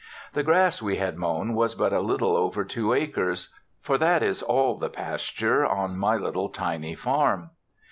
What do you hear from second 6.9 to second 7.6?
farm.